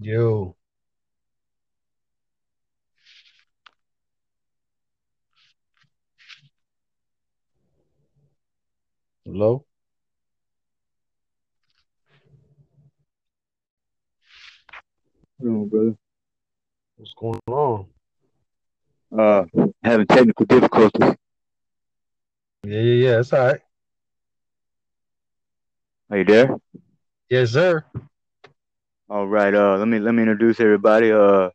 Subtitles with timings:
[0.00, 0.56] Yo.
[9.26, 9.66] Hello?
[15.38, 15.94] on, brother?
[16.96, 17.86] What's going on?
[19.16, 19.44] Uh,
[19.82, 21.16] having technical difficulties.
[22.64, 23.18] Yeah, yeah, yeah.
[23.20, 23.60] It's all right.
[26.10, 26.56] Are you there?
[27.28, 27.84] Yes, sir.
[29.12, 29.52] All right.
[29.54, 31.12] Uh, let me let me introduce everybody.
[31.12, 31.50] Uh,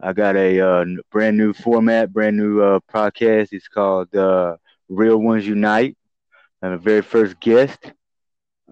[0.00, 3.48] I got a uh, brand new format, brand new uh, podcast.
[3.52, 4.56] It's called uh,
[4.88, 5.98] Real Ones Unite.
[6.62, 7.92] And the very first guest,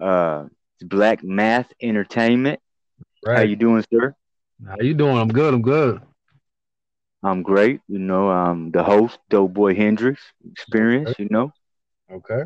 [0.01, 2.59] uh, it's Black Math Entertainment.
[3.23, 3.37] Right.
[3.37, 4.15] How you doing, sir?
[4.67, 5.17] How you doing?
[5.17, 5.53] I'm good.
[5.53, 6.01] I'm good.
[7.21, 7.81] I'm great.
[7.87, 10.19] You know, I'm the host, Dope Boy Hendrix.
[10.51, 11.13] Experience.
[11.19, 11.53] You know.
[12.11, 12.43] Okay.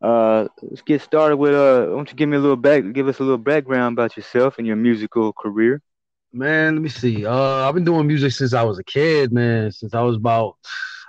[0.00, 1.86] Uh, let's get started with uh.
[1.86, 2.84] Why don't you give me a little back?
[2.92, 5.82] Give us a little background about yourself and your musical career.
[6.32, 7.24] Man, let me see.
[7.24, 9.72] Uh, I've been doing music since I was a kid, man.
[9.72, 10.56] Since I was about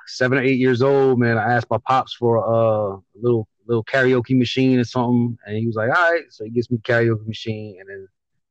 [0.05, 1.38] seven or eight years old, man.
[1.38, 5.67] I asked my pops for uh, a little little karaoke machine or something, and he
[5.67, 8.07] was like, "All right." So he gets me karaoke machine, and then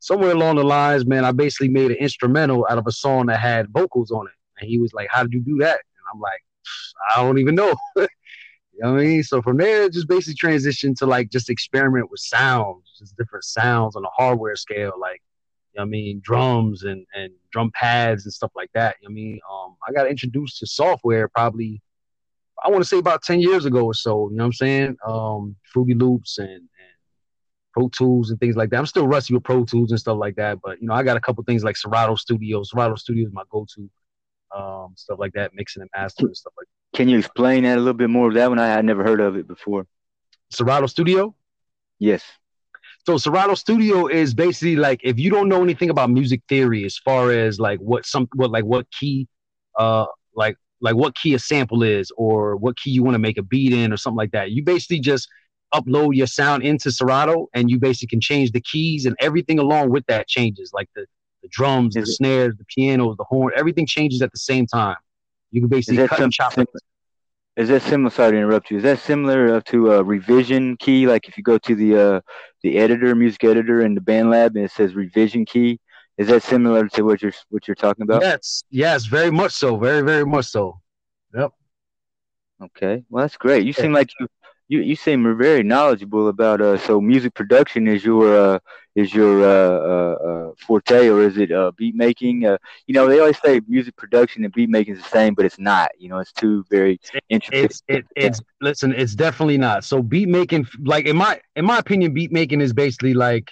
[0.06, 3.40] somewhere along the lines, man, I basically made an instrumental out of a song that
[3.40, 4.32] had vocals on it.
[4.60, 5.80] And he was like, How did you do that?
[5.80, 6.42] And I'm like,
[7.14, 7.74] I don't even know.
[8.76, 9.22] you know what I mean?
[9.22, 13.96] So from there, just basically transitioned to like just experiment with sounds, just different sounds
[13.96, 15.22] on a hardware scale, like,
[15.72, 18.96] you know I mean, drums and, and drum pads and stuff like that.
[19.00, 19.40] You know I mean?
[19.50, 21.80] Um, I got introduced to software probably,
[22.62, 24.28] I want to say about 10 years ago or so.
[24.28, 24.96] You know what I'm saying?
[25.06, 26.68] Um, Fruity Loops and, and
[27.72, 28.78] Pro Tools and things like that.
[28.78, 31.16] I'm still rusty with Pro Tools and stuff like that, but you know, I got
[31.16, 32.62] a couple things like Serato Studio.
[32.62, 33.88] Serato Studio is my go-to,
[34.54, 36.75] um, stuff like that, mixing and mastering and stuff like that.
[36.96, 38.58] Can you explain that a little bit more of that one?
[38.58, 39.86] I had never heard of it before.
[40.50, 41.34] Serato Studio?
[41.98, 42.24] Yes.
[43.04, 46.96] So Serato Studio is basically like if you don't know anything about music theory as
[46.96, 49.28] far as like what some what like what key
[49.78, 53.36] uh like like what key a sample is or what key you want to make
[53.36, 54.52] a beat in or something like that.
[54.52, 55.28] You basically just
[55.74, 59.90] upload your sound into Serato and you basically can change the keys and everything along
[59.90, 61.04] with that changes, like the,
[61.42, 64.66] the drums, is the it, snares, the pianos, the horn, everything changes at the same
[64.66, 64.96] time.
[65.50, 66.52] You can basically cut and chop.
[66.54, 66.66] Sim-
[67.56, 68.10] is that similar?
[68.10, 68.76] Sorry to interrupt you.
[68.76, 71.06] Is that similar to a revision key?
[71.06, 72.20] Like if you go to the uh,
[72.62, 75.80] the editor, music editor in the BandLab, and it says revision key.
[76.18, 78.22] Is that similar to what you're what you're talking about?
[78.22, 79.76] Yes, yes, very much so.
[79.76, 80.80] Very, very much so.
[81.34, 81.52] Yep.
[82.62, 83.04] Okay.
[83.10, 83.66] Well, that's great.
[83.66, 84.28] You seem like you
[84.68, 88.58] you you seem very knowledgeable about uh so music production is your uh
[88.94, 92.46] is your uh, uh, uh forte or is it uh beat making?
[92.46, 92.56] Uh
[92.86, 95.58] you know they always say music production and beat making is the same but it's
[95.58, 99.84] not you know it's two very intricate it's it, it's listen it's definitely not.
[99.84, 103.50] So beat making like in my in my opinion beat making is basically like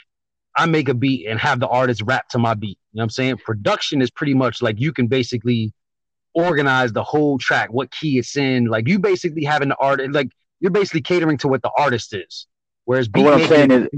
[0.56, 2.78] I make a beat and have the artist rap to my beat.
[2.92, 3.36] You know what I'm saying?
[3.38, 5.72] Production is pretty much like you can basically
[6.34, 8.66] organize the whole track what key it's in.
[8.66, 10.30] Like you basically having the artist like
[10.64, 12.46] you're basically catering to what the artist is.
[12.86, 13.88] Whereas beat what I'm saying is,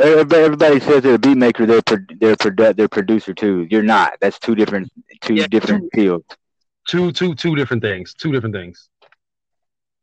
[0.00, 3.66] everybody says they're a beat maker, they're pro- they're produ- they're producer too.
[3.68, 4.12] You're not.
[4.20, 6.24] That's two different two yeah, different two, fields.
[6.88, 8.14] Two two two different things.
[8.14, 8.88] Two different things.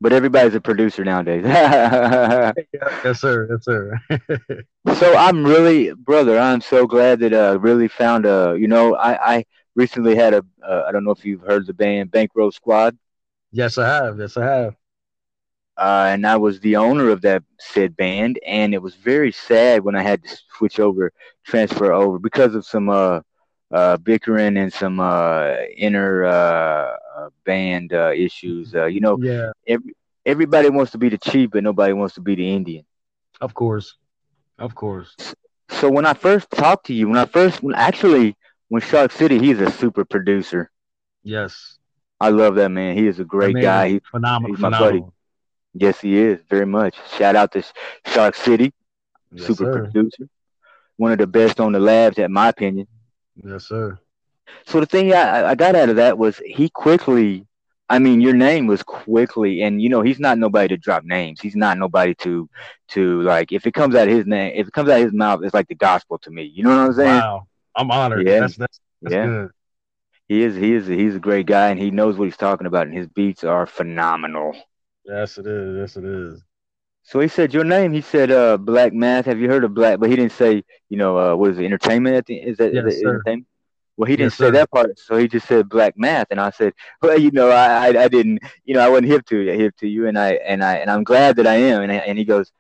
[0.02, 1.44] But everybody's a producer nowadays.
[1.46, 3.48] yes, sir.
[3.50, 3.98] Yes, sir.
[4.96, 6.38] so I'm really, brother.
[6.38, 8.58] I'm so glad that I uh, really found a.
[8.60, 10.44] You know, I I recently had a.
[10.62, 12.98] Uh, I don't know if you've heard the band Bankroll Squad.
[13.54, 14.20] Yes, I have.
[14.20, 14.76] Yes, I have
[15.78, 19.84] uh, and I was the owner of that said band, and it was very sad
[19.84, 21.12] when I had to switch over,
[21.46, 23.22] transfer over because of some uh,
[23.72, 28.74] uh, bickering and some uh, inner uh, uh, band issues.
[28.74, 29.52] you know, yeah.
[29.68, 29.96] Every,
[30.26, 32.86] everybody wants to be the chief, but nobody wants to be the Indian.
[33.42, 33.96] Of course,
[34.60, 35.16] of course.
[35.70, 39.40] So when I first talked to you, when I first, when actually, when Shark City,
[39.40, 40.70] he's a super producer.
[41.24, 41.80] Yes.
[42.20, 42.96] I love that man.
[42.96, 43.90] He is a great guy.
[43.90, 44.56] He's phenomenal.
[44.56, 45.02] He's my phenomenal.
[45.02, 45.14] buddy.
[45.74, 46.96] Yes, he is very much.
[47.18, 47.64] Shout out to
[48.06, 48.72] Shark City,
[49.32, 49.72] yes, super sir.
[49.72, 50.30] producer,
[50.98, 52.88] one of the best on the labs, at my opinion.
[53.44, 54.00] Yes, sir.
[54.68, 57.48] So the thing I, I got out of that was he quickly.
[57.90, 61.42] I mean, your name was quickly, and you know he's not nobody to drop names.
[61.42, 62.50] He's not nobody to
[62.90, 63.52] to like.
[63.52, 65.76] If it comes out his name, if it comes out his mouth, it's like the
[65.76, 66.44] gospel to me.
[66.44, 67.20] You know what I'm saying?
[67.20, 68.26] Wow, I'm honored.
[68.26, 69.26] Yeah, that's, that's, that's yeah.
[69.26, 69.52] Good.
[70.28, 70.56] He is.
[70.56, 70.88] He is.
[70.88, 73.66] He's a great guy, and he knows what he's talking about, and his beats are
[73.66, 74.56] phenomenal.
[75.06, 75.78] Yes, it is.
[75.78, 76.44] Yes, it is.
[77.04, 77.94] So he said your name.
[77.94, 79.26] He said uh, Black Math.
[79.26, 80.00] Have you heard of Black?
[80.00, 81.66] But he didn't say you know uh, what is it?
[81.66, 83.48] Entertainment at the is that, yes, is that entertainment?
[83.98, 84.52] Well, he didn't yes, say sir.
[84.52, 87.90] that part, so he just said Black Math, and I said, well, you know, I,
[87.90, 90.34] I, I didn't, you know, I wasn't hip to you, hip to you, and I
[90.34, 91.84] and I and I'm glad that I am.
[91.84, 92.52] And and he goes,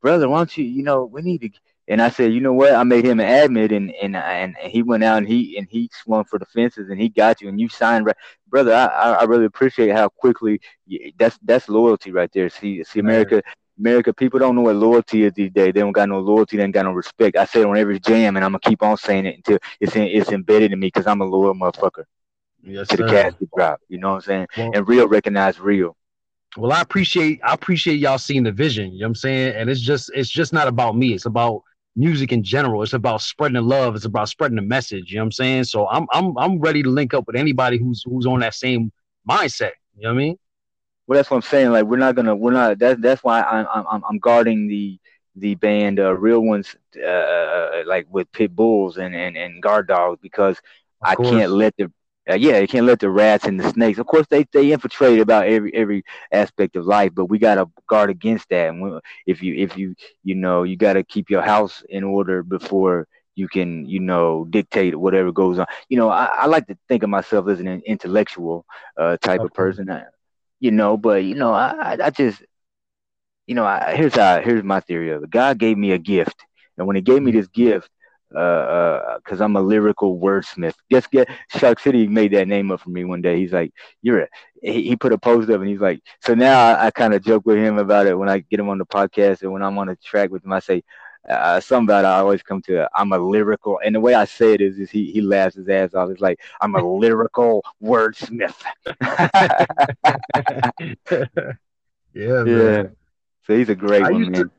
[0.00, 1.50] brother, why don't you, you know, we need to
[1.88, 2.74] And I said, you know what?
[2.74, 5.90] I made him an admin, and and and he went out and he and he
[5.92, 8.16] swung for the fences, and he got you, and you signed, right,
[8.48, 8.74] brother.
[8.74, 12.48] I I really appreciate how quickly you, that's that's loyalty right there.
[12.50, 13.42] See, see, America.
[13.80, 15.72] America, people don't know what loyalty is these days.
[15.72, 17.36] They don't got no loyalty, they ain't got no respect.
[17.36, 19.94] I say it on every jam, and I'm gonna keep on saying it until it's
[19.94, 22.02] in, it's embedded in me because I'm a loyal motherfucker.
[22.64, 23.08] Yes, to the sir.
[23.08, 23.80] casket drop.
[23.88, 24.46] You know what I'm saying?
[24.56, 25.96] Well- and real recognize real.
[26.56, 28.92] Well, I appreciate I appreciate y'all seeing the vision.
[28.92, 29.54] You know what I'm saying?
[29.54, 31.12] And it's just it's just not about me.
[31.12, 31.62] It's about
[31.98, 32.82] music in general.
[32.82, 33.96] It's about spreading the love.
[33.96, 35.10] It's about spreading the message.
[35.10, 35.64] You know what I'm saying?
[35.64, 38.92] So I'm I'm I'm ready to link up with anybody who's who's on that same
[39.28, 39.72] mindset.
[39.96, 40.38] You know what I mean?
[41.06, 41.70] Well, that's what I'm saying.
[41.70, 42.78] Like we're not gonna, we're not.
[42.78, 44.98] That's that's why I'm I'm I'm guarding the
[45.36, 50.18] the band, uh, real ones, uh, like with pit bulls and and and guard dogs
[50.22, 50.60] because
[51.02, 51.92] I can't let the
[52.28, 53.98] uh, yeah, you can't let the rats and the snakes.
[53.98, 58.10] Of course, they they infiltrate about every every aspect of life, but we gotta guard
[58.10, 58.68] against that.
[58.68, 59.94] And if you if you
[60.24, 64.96] you know you gotta keep your house in order before you can you know dictate
[64.98, 65.66] whatever goes on.
[65.88, 68.64] You know, I, I like to think of myself as an intellectual
[68.98, 69.90] uh, type of person.
[69.90, 70.04] I,
[70.60, 72.42] you know, but you know, I I- I just
[73.46, 75.30] you know, I, here's how here's my theory of it.
[75.30, 76.44] God gave me a gift,
[76.76, 77.90] and when He gave me this gift,
[78.34, 80.74] uh, uh, because I'm a lyrical wordsmith.
[80.90, 83.38] Just get Shark City made that name up for me one day.
[83.38, 83.72] He's like,
[84.02, 84.28] "You're a,"
[84.62, 87.24] he, he put a post up, and he's like, so now I, I kind of
[87.24, 89.78] joke with him about it when I get him on the podcast, and when I'm
[89.78, 90.82] on a track with him, I say.
[91.28, 92.88] Uh, something about it, I always come to it.
[92.94, 95.68] I'm a lyrical, and the way I say it is, is he he laughs his
[95.68, 96.08] ass off.
[96.08, 98.54] It's like I'm a lyrical wordsmith.
[102.14, 102.46] yeah, man.
[102.46, 102.82] yeah.
[103.46, 104.32] So he's a great I one, man.
[104.32, 104.50] to,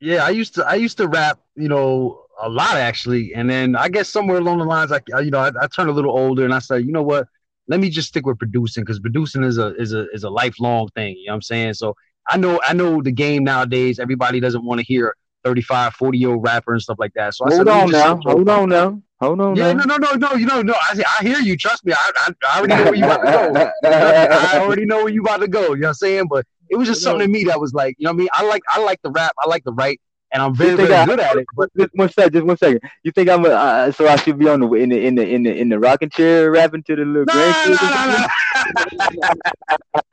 [0.00, 3.76] yeah, I used to, I used to rap, you know, a lot actually, and then
[3.76, 6.16] I guess somewhere along the lines, I, I- you know, I, I turned a little
[6.16, 7.26] older, and I said, you know what,
[7.68, 10.88] let me just stick with producing because producing is a is a is a lifelong
[10.94, 11.16] thing.
[11.16, 11.74] You know what I'm saying?
[11.74, 11.94] So
[12.28, 13.98] I know, I know the game nowadays.
[13.98, 17.34] Everybody doesn't want to hear 35, 40 year old rapper and stuff like that.
[17.34, 18.16] So I Hold said, on now.
[18.24, 19.02] Hold on now.
[19.20, 19.84] Hold on Yeah, now.
[19.84, 20.32] no, no, no, no.
[20.34, 20.74] You know, no.
[20.74, 21.56] I, I hear you.
[21.56, 21.92] Trust me.
[21.92, 23.70] I, I, I already know where you about to go.
[23.84, 25.72] I already know where you about to go.
[25.74, 26.26] You know what I'm saying?
[26.28, 28.28] But it was just something in me that was like, you know what I mean?
[28.34, 30.00] I like I like the rap, I like the write,
[30.32, 31.46] and I'm very, very I- good at it.
[31.56, 32.80] But just one second, just one second.
[33.02, 35.26] You think I'm a, uh, so I should be on the in the in the
[35.28, 37.82] in the in the rocking chair rapping to the little nah, grandkids?
[37.82, 38.06] nah,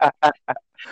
[0.01, 0.12] nah,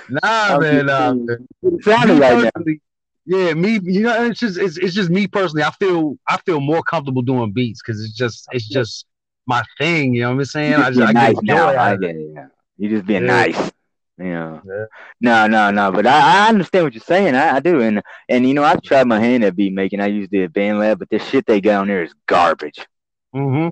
[0.09, 0.19] nah.
[0.23, 1.47] nah, man, nah, man.
[1.63, 2.79] It sounded like that.
[3.25, 5.63] yeah, me, you know, it's just it's, it's just me personally.
[5.63, 9.05] I feel I feel more comfortable doing beats because it's just it's just
[9.47, 10.13] my thing.
[10.13, 10.71] You know what I'm saying?
[10.71, 11.67] You I just I nice now.
[11.67, 12.31] I get it.
[12.33, 12.45] Yeah.
[12.77, 13.27] You just being Yeah.
[13.45, 13.71] nice.
[14.21, 14.59] Yeah.
[15.19, 15.91] No, no, no.
[15.91, 17.35] But I, I understand what you're saying.
[17.35, 17.81] I, I do.
[17.81, 19.99] And and you know, I've tried my hand at beat making.
[19.99, 22.85] I use the BandLab, but this shit they got on there is garbage.
[23.35, 23.69] Mm-hmm.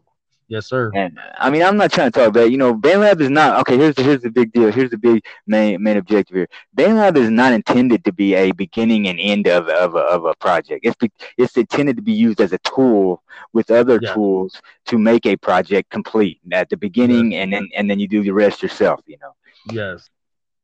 [0.47, 0.91] Yes, sir.
[0.95, 2.51] And I mean, I'm not trying to talk bad.
[2.51, 3.77] You know, BandLab is not okay.
[3.77, 4.71] Here's the here's the big deal.
[4.71, 6.47] Here's the big main main objective here.
[6.75, 10.33] BandLab is not intended to be a beginning and end of of a, of a
[10.35, 10.81] project.
[10.83, 13.21] It's be, it's intended to be used as a tool
[13.53, 14.13] with other Yeah.
[14.15, 18.23] tools to make a project complete at the beginning, and then and then you do
[18.23, 19.01] the rest yourself.
[19.05, 19.35] You know.
[19.71, 20.09] Yes.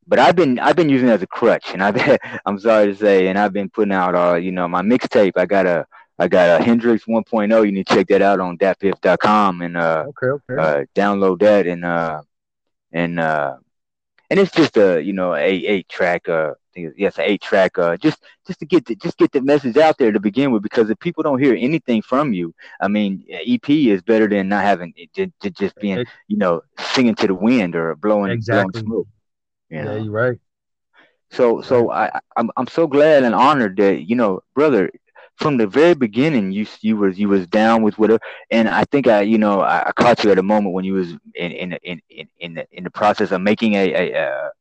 [0.07, 2.87] But I've been I've been using it as a crutch, and I've been, I'm sorry
[2.87, 5.33] to say, and I've been putting out uh you know my mixtape.
[5.35, 5.85] I got a
[6.17, 7.65] I got a Hendrix 1.0.
[7.65, 10.27] You need to check that out on datpiff.com and uh Okay.
[10.51, 10.61] Okay.
[10.61, 12.21] uh, download that and uh
[12.91, 13.55] and uh
[14.29, 17.41] and it's just a you know a eight track uh I think it's- yes eight
[17.41, 20.51] track uh just just to get the just get the message out there to begin
[20.51, 24.49] with because if people don't hear anything from you I mean EP is better than
[24.49, 28.31] not having it ju- ju- just being you know singing to the wind or blowing
[28.31, 28.81] Exactly.
[28.83, 29.07] blowing smoke
[29.69, 30.39] you know Yeah, you're right.
[31.29, 34.89] so so I I- I'm I'm so glad and honored that you know brother
[35.37, 38.19] from the very beginning you you was you was down with whatever
[38.51, 40.93] and I think I you know I, I caught you at a moment when you
[40.93, 44.51] was in in in in in the, in the process of making a a, a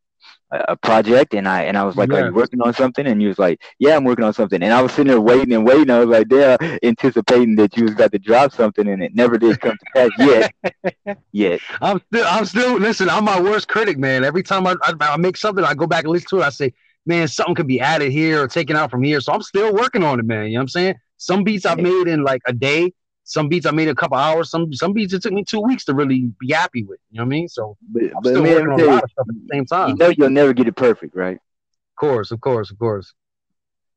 [0.69, 3.07] a project and I and I was like, Are you working on something?
[3.07, 4.63] And you was like, Yeah, I'm working on something.
[4.63, 5.91] And I was sitting there waiting and waiting.
[5.91, 9.39] I was like, Yeah, anticipating that you was about to drop something and it never
[9.39, 11.19] did come to pass yet.
[11.33, 11.61] yet.
[11.81, 12.79] I'm still, I'm still.
[12.79, 14.25] Listen, I'm my worst critic, man.
[14.25, 16.45] Every time I, I, I make something, I go back and listen to it.
[16.45, 16.73] I say,
[17.07, 19.21] man, something could be added here or taken out from here.
[19.21, 20.47] So I'm still working on it, man.
[20.47, 20.95] You know what I'm saying?
[21.17, 22.93] Some beats I've made in like a day.
[23.25, 24.51] Some beats I made a couple hours.
[24.51, 27.01] Some some beats it took me two weeks to really be happy with.
[27.11, 27.49] You know what I mean?
[27.49, 29.67] So But, I'm but still man, working on a lot of stuff at the same
[29.67, 29.91] time.
[29.91, 31.37] you know you'll never get it perfect, right?
[31.37, 33.15] Of course, of course, of course.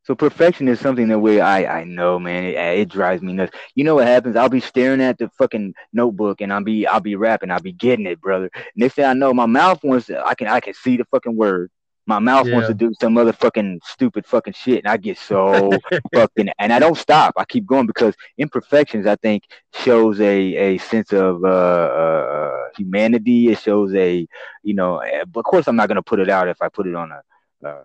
[0.04, 2.46] So perfection is something that way I I know, man.
[2.46, 3.56] It, it drives me nuts.
[3.76, 4.36] You know what happens?
[4.38, 7.52] I'll be staring at the fucking notebook and I'll be I'll be rapping.
[7.52, 8.50] I'll be getting it, brother.
[8.76, 10.26] Next thing I know, my mouth wants to.
[10.26, 11.70] I can I can see the fucking word.
[12.08, 15.70] My mouth wants to do some other fucking stupid fucking shit, and I get so
[16.14, 16.50] fucking.
[16.58, 17.34] And I don't stop.
[17.38, 23.50] I keep going because imperfections, I think, shows a a sense of uh, uh humanity.
[23.52, 24.26] It shows a,
[24.64, 25.00] you know.
[25.00, 27.22] eh, of course, I'm not gonna put it out if I put it on a.
[27.68, 27.82] Uh,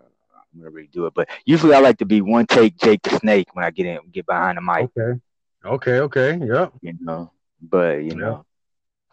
[0.54, 1.14] I'm gonna redo it.
[1.14, 3.98] But usually I like to be one take Jake the Snake when I get in,
[4.12, 4.90] get behind the mic.
[4.96, 5.20] Okay.
[5.64, 5.98] Okay.
[5.98, 6.46] Okay.
[6.46, 6.72] Yep.
[6.80, 8.44] You know, but you know,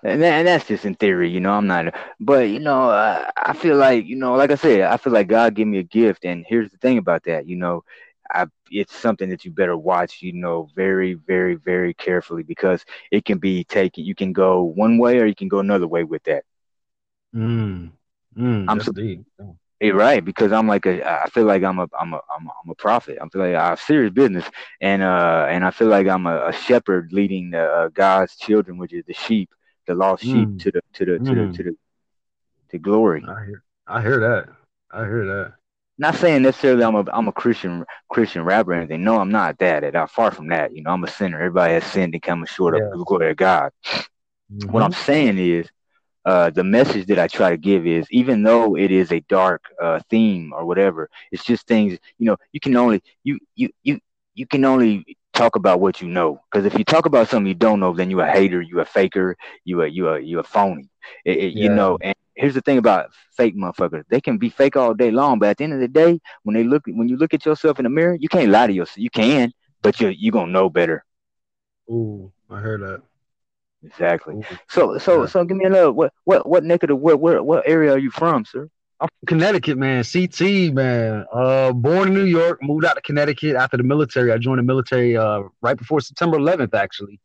[0.04, 1.30] and, that, and that's just in theory.
[1.30, 1.94] You know, I'm not.
[2.20, 5.28] But you know, uh, I feel like you know, like I said, I feel like
[5.28, 7.48] God gave me a gift, and here's the thing about that.
[7.48, 7.84] You know,
[8.32, 13.26] I, it's something that you better watch, you know, very, very, very carefully because it
[13.26, 14.06] can be taken.
[14.06, 16.44] You can go one way or you can go another way with that.
[17.36, 17.92] Mm.
[18.38, 19.24] Mm, I'm so deep.
[19.82, 22.70] Right, because I'm like a, I feel like I'm a, I'm a, I'm a, I'm
[22.70, 23.18] a prophet.
[23.22, 24.46] I feel like I have serious business,
[24.82, 28.78] and uh, and I feel like I'm a, a shepherd leading the, uh, God's children,
[28.78, 29.50] which is the sheep,
[29.90, 30.32] the lost mm.
[30.32, 31.52] sheep, to the, to the, to mm.
[31.52, 31.78] the, to the,
[32.70, 33.24] to glory.
[33.28, 34.50] I hear, I hear that.
[34.92, 35.54] I hear that.
[35.98, 39.04] Not saying necessarily I'm a, I'm a Christian, Christian rapper or anything.
[39.04, 39.84] No, I'm not that.
[39.84, 40.08] At all.
[40.08, 40.74] Far from that.
[40.74, 41.38] You know, I'm a sinner.
[41.38, 42.86] Everybody has sinned and come short yeah.
[42.86, 43.72] of the glory of God.
[43.84, 44.72] Mm-hmm.
[44.72, 45.68] What I'm saying is,
[46.26, 49.64] uh, the message that I try to give is even though it is a dark
[49.82, 52.38] uh, theme or whatever, it's just things you know.
[52.52, 54.00] You can only you you you
[54.36, 56.42] you can only talk about what you know.
[56.52, 58.86] Because if you talk about something you don't know, then you a hater, you a
[58.86, 60.90] faker, you a you a you a phony.
[61.26, 61.64] It, it, yeah.
[61.64, 61.98] You know.
[62.02, 65.50] And here's the thing about fake motherfuckers: they can be fake all day long, but
[65.50, 67.84] at the end of the day, when they look when you look at yourself in
[67.84, 68.98] the mirror, you can't lie to yourself.
[68.98, 71.04] You can, but you you gonna know better.
[71.90, 73.02] Ooh, I heard that.
[73.84, 74.36] Exactly.
[74.68, 77.64] So so so give me another what what what neck of the what what what
[77.68, 78.70] area are you from, sir?
[79.02, 80.04] I'm from Connecticut, man.
[80.04, 81.26] CT, man.
[81.32, 84.32] Uh, born in New York, moved out to Connecticut after the military.
[84.32, 87.20] I joined the military uh right before September 11th, actually.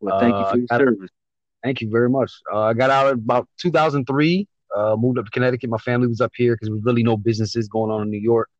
[0.00, 1.10] Well, thank you for your uh, service.
[1.64, 2.30] Thank you very much.
[2.52, 4.46] Uh, I got out about 2003.
[4.76, 5.70] Uh, moved up to Connecticut.
[5.70, 8.20] My family was up here because there was really no businesses going on in New
[8.20, 8.50] York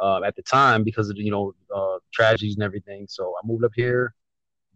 [0.00, 3.06] uh, at the time because of the, you know uh, tragedies and everything.
[3.08, 4.14] So I moved up here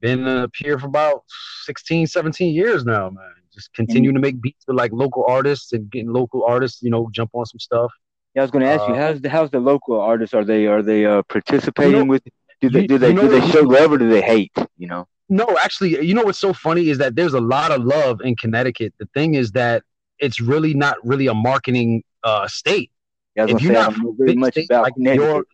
[0.04, 1.24] been up here for about
[1.64, 3.32] 16, 17 years now, man.
[3.54, 7.08] Just continuing to make beats with like local artists and getting local artists, you know,
[7.12, 7.92] jump on some stuff.
[8.34, 10.34] Yeah, I was going to ask uh, you, how's the how's the local artists?
[10.34, 12.24] Are they are they uh, participating you know, with?
[12.60, 14.52] Do they do they you know, do they show love or do they hate?
[14.76, 15.06] You know.
[15.28, 18.36] No, actually, you know what's so funny is that there's a lot of love in
[18.36, 18.92] Connecticut.
[18.98, 19.82] The thing is that
[20.18, 22.90] it's really not really a marketing uh, state.
[23.34, 25.46] Yeah, if you're not very much about like New York,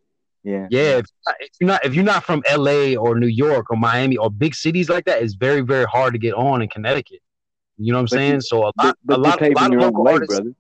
[0.42, 0.66] yeah.
[0.71, 0.99] Yeah.
[0.99, 1.07] If,
[1.40, 4.54] if, you're not if you're not from LA or New York or Miami or big
[4.54, 7.21] cities like that, it's very, very hard to get on in Connecticut.
[7.81, 8.35] You know what I'm but saying?
[8.35, 8.77] You, so a lot
[9.09, 10.37] a lot, a lot of local way, artists.
[10.37, 10.55] Brother.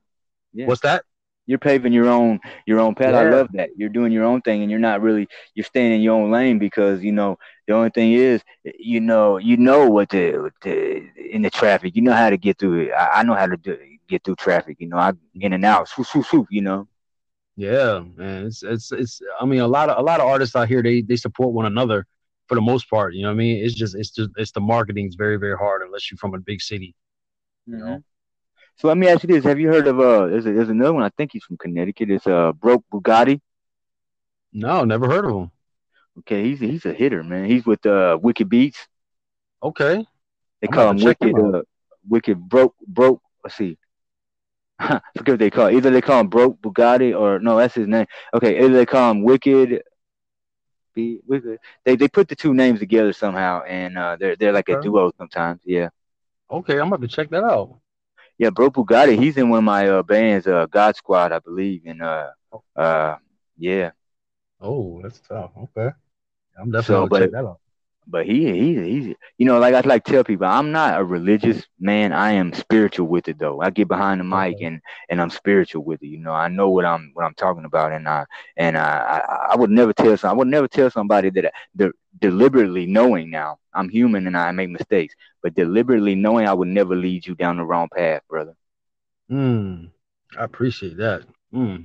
[0.54, 0.66] Yeah.
[0.66, 1.04] What's that?
[1.46, 3.12] You're paving your own your own path.
[3.12, 3.20] Yeah.
[3.20, 3.70] I love that.
[3.76, 6.58] You're doing your own thing and you're not really you're staying in your own lane
[6.58, 8.42] because you know the only thing is
[8.78, 11.94] you know you know what to, to in the traffic.
[11.94, 12.92] You know how to get through it.
[12.92, 13.76] I, I know how to do,
[14.08, 14.76] get through traffic.
[14.80, 15.88] You know, I in and out.
[15.88, 16.88] Swoop, swoop, swoop, you know.
[17.56, 18.46] Yeah, man.
[18.46, 19.20] It's it's it's.
[19.38, 21.66] I mean, a lot of a lot of artists out here they they support one
[21.66, 22.06] another
[22.48, 23.14] for the most part.
[23.14, 23.64] You know what I mean?
[23.64, 26.38] It's just it's just it's the marketing is very very hard unless you're from a
[26.38, 26.94] big city.
[27.70, 27.86] You mm-hmm.
[27.86, 28.04] know.
[28.76, 30.26] So let me ask you this: Have you heard of uh?
[30.26, 31.02] There's a, there's another one.
[31.02, 32.10] I think he's from Connecticut.
[32.10, 33.40] It's uh Broke Bugatti.
[34.52, 35.50] No, never heard of him.
[36.20, 37.44] Okay, he's he's a hitter, man.
[37.44, 38.88] He's with uh Wicked Beats.
[39.62, 40.04] Okay.
[40.60, 41.62] They I'm call him Wicked uh
[42.08, 43.22] Wicked Broke Broke.
[43.44, 43.78] Let's see.
[44.80, 45.74] forget what they call it.
[45.74, 48.06] Either they call him Broke Bugatti or no, that's his name.
[48.34, 49.82] Okay, either they call him Wicked.
[50.94, 51.58] Be Wicked.
[51.84, 54.78] They they put the two names together somehow, and uh, they're they're like okay.
[54.78, 55.60] a duo sometimes.
[55.64, 55.90] Yeah.
[56.50, 57.78] Okay, I'm about to check that out.
[58.38, 59.18] Yeah, Broke Bugatti.
[59.18, 62.62] He's in one of my uh, bands, uh, God Squad, I believe, and uh, oh.
[62.74, 63.16] uh,
[63.58, 63.90] yeah.
[64.60, 65.50] Oh, that's tough.
[65.56, 65.90] Okay,
[66.58, 67.60] I'm definitely so, but, check that out
[68.06, 71.66] but he he he's you know like I like tell people I'm not a religious
[71.78, 72.12] man.
[72.12, 73.60] I am spiritual with it though.
[73.60, 76.08] I get behind the mic and and I'm spiritual with it.
[76.08, 78.24] You know I know what I'm what I'm talking about and I
[78.56, 81.92] and I I, I would never tell some I would never tell somebody that de-
[82.18, 86.96] deliberately knowing now I'm human and I make mistakes but deliberately knowing I would never
[86.96, 88.54] lead you down the wrong path brother.
[89.28, 89.86] Hmm.
[90.38, 91.24] I appreciate that.
[91.52, 91.76] Hmm.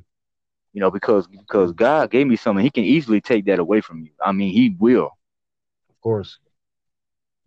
[0.73, 2.63] you know because because God gave me something.
[2.63, 4.11] He can easily take that away from you.
[4.23, 5.11] I mean he will
[6.05, 6.37] course.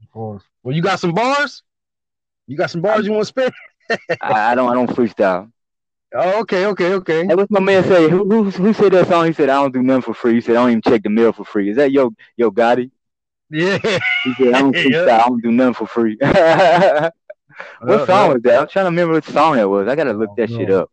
[0.03, 0.43] Of course.
[0.65, 1.63] Well, you got some bars?
[2.49, 3.55] You got some bars I, you want to spit?
[4.21, 4.69] I, I, don't.
[4.69, 5.53] I don't freestyle.
[6.13, 7.27] Oh, okay, okay, okay.
[7.27, 8.09] Hey, what's my man say?
[8.09, 9.27] Who, who who said that song?
[9.27, 11.11] He said, "I don't do nothing for free." He said, "I don't even check the
[11.11, 12.91] mail for free." Is that Yo Yo Gotti?
[13.51, 13.79] Yeah.
[14.25, 15.07] He said, "I don't freestyle.
[15.07, 15.25] yeah.
[15.25, 18.61] I don't do nothing for free." what uh, song uh, was that?
[18.61, 19.87] I'm trying to remember what song that was.
[19.87, 20.91] I gotta look that shit up.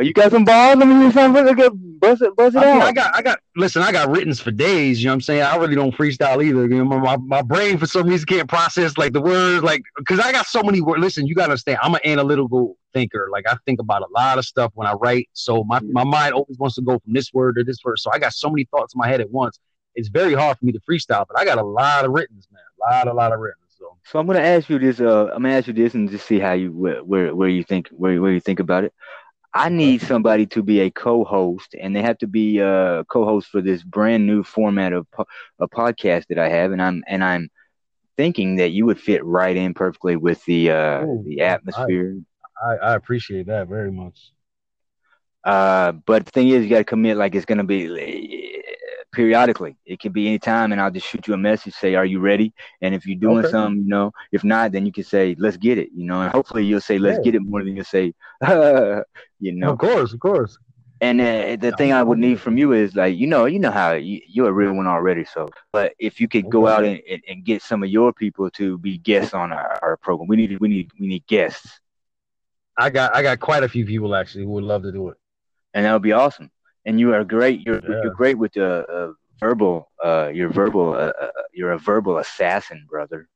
[0.00, 0.76] You got some balls?
[0.76, 1.44] Let me hear something.
[1.44, 2.82] Look at buzz it, buzz it I, out.
[2.82, 3.38] I got, I got.
[3.56, 5.00] Listen, I got written for days.
[5.00, 5.42] You know what I'm saying?
[5.42, 6.62] I really don't freestyle either.
[6.62, 10.20] You know, my, my brain for some reason can't process like the words, like because
[10.20, 11.00] I got so many words.
[11.00, 11.78] Listen, you got to understand.
[11.82, 13.28] I'm an analytical thinker.
[13.30, 15.28] Like I think about a lot of stuff when I write.
[15.32, 17.98] So my my mind always wants to go from this word to this word.
[17.98, 19.58] So I got so many thoughts in my head at once.
[19.94, 22.62] It's very hard for me to freestyle, but I got a lot of written, man.
[22.78, 23.62] A lot, a lot of written.
[23.68, 25.00] So, so I'm gonna ask you this.
[25.00, 27.64] Uh, I'm gonna ask you this and just see how you where where, where you
[27.64, 28.94] think where where you think about it.
[29.54, 33.60] I need somebody to be a co-host, and they have to be a co-host for
[33.60, 35.26] this brand new format of po-
[35.60, 37.48] a podcast that I have, and I'm and I'm
[38.16, 42.18] thinking that you would fit right in perfectly with the uh, Ooh, the atmosphere.
[42.62, 44.32] I, I appreciate that very much.
[45.44, 48.51] Uh, but the thing is, you got to commit like it's gonna be uh,
[49.12, 49.76] periodically.
[49.86, 52.52] It can be anytime, and I'll just shoot you a message, say, "Are you ready?"
[52.80, 53.48] And if you're doing Okay.
[53.48, 56.22] something, you know, if not, then you can say, "Let's get it," you know.
[56.22, 57.24] And hopefully, you'll say, "Let's Yeah.
[57.24, 58.14] get it" more than you'll say,
[59.40, 59.72] you know.
[59.72, 60.58] Of course, of course.
[61.00, 63.70] And uh, the thing I would need from you is like, you know, you know
[63.70, 65.24] how you, you're a real one already.
[65.24, 68.50] So, but if you could go out and, and, and get some of your people
[68.52, 71.80] to be guests on our, our program, we need we need we need guests,
[72.76, 75.16] I got I got quite a few people actually who would love to do it.
[75.74, 76.50] and that would be awesome.
[76.84, 77.64] And you are great.
[77.64, 78.00] You're Yeah.
[78.02, 79.90] you're great with the uh, verbal.
[80.02, 80.94] Uh, you're verbal.
[80.94, 83.28] Uh, uh, you're a verbal assassin, brother.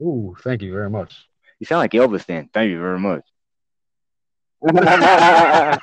[0.00, 1.14] Ooh, thank you very much.
[1.58, 2.24] You sound like Elvis.
[2.26, 3.22] Then, thank you very much.
[4.72, 5.78] yeah,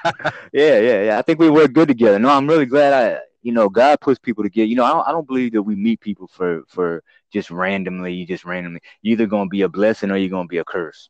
[0.54, 1.20] yeah, yeah.
[1.20, 2.18] I think we work good together.
[2.20, 4.66] No, I'm really glad I, you know, God puts people together.
[4.66, 8.14] You know, I don't, I don't believe that we meet people for for just randomly,
[8.14, 8.82] You just randomly.
[9.02, 11.10] You're either gonna be a blessing or you're gonna be a curse.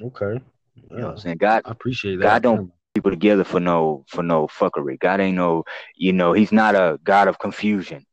[0.00, 0.40] Okay.
[0.74, 1.38] You know Yeah, I'm saying?
[1.38, 2.22] God I appreciate that.
[2.22, 4.98] God don't- people together for no for no fuckery.
[4.98, 5.64] God ain't no,
[5.96, 8.04] you know, he's not a God of confusion.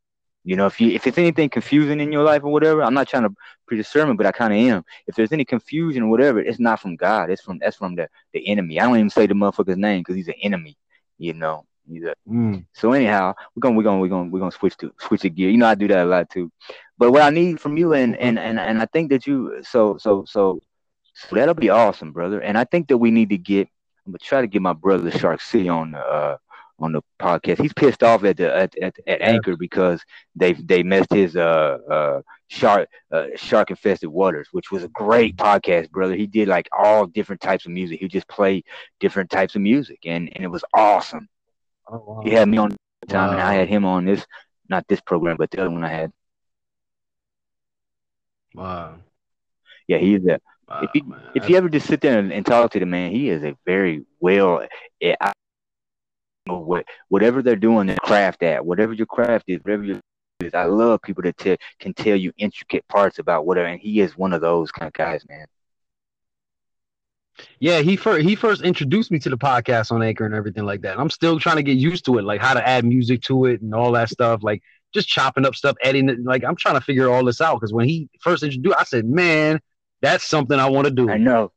[0.44, 3.08] You know, if you if there's anything confusing in your life or whatever, I'm not
[3.08, 3.36] trying to
[3.68, 4.84] preach a sermon, but I kind of am.
[5.08, 7.30] If there's any confusion or whatever, it's not from God.
[7.32, 8.80] It's from that's from the the enemy.
[8.80, 10.78] I don't even say the motherfucker's name because he's an enemy.
[11.18, 11.66] You know.
[11.88, 14.92] He's a, Mm, so anyhow, we're gonna we're gonna we're gonna we're gonna switch to
[15.00, 15.50] switch the gear.
[15.50, 16.52] You know, I do that a lot too.
[16.98, 19.98] But what I need from you and and and, and I think that you so
[19.98, 20.60] so so
[21.14, 22.42] so that'll be awesome, brother.
[22.42, 23.68] And I think that we need to get.
[24.06, 26.38] I'm gonna try to get my brother Shark City on the uh,
[26.80, 27.62] on the podcast.
[27.62, 30.04] He's pissed off at the at, at, at Anchor because
[30.36, 35.38] they they messed his uh uh shark uh, shark infested waters, which was a great
[35.38, 36.16] podcast, brother.
[36.16, 38.00] He did like all different types of music.
[38.00, 38.66] He just played
[39.00, 41.28] different types of music, and and it was awesome.
[41.88, 42.22] oh, wow.
[42.24, 44.26] He had me on the time, and I had him on this,
[44.70, 46.12] not this program, but the other one I had.
[48.54, 48.98] Wow.
[49.88, 51.20] Yeah, he's a Wow, If you- man.
[51.36, 53.56] if you ever just sit there and, and talk to the man, he is a
[53.66, 54.66] very well.
[55.02, 55.32] eh, I,
[56.48, 60.00] know what whatever they're doing, their craft at whatever your craft is, whatever your
[60.42, 60.54] is.
[60.54, 64.18] I love people that te- can tell you intricate parts about whatever, and he is
[64.18, 65.46] one of those kind of guys, man.
[67.60, 70.82] Yeah, he first he first introduced me to the podcast on Anchor and everything like
[70.82, 71.00] that.
[71.00, 73.62] I'm still trying to get used to it, like how to add music to it
[73.62, 74.62] and all that stuff, like
[74.94, 76.24] just chopping up stuff, editing it.
[76.24, 79.06] Like I'm trying to figure all this out because when he first introduced, I said,
[79.06, 79.60] "Man,
[80.02, 81.52] that's something I want to do I know.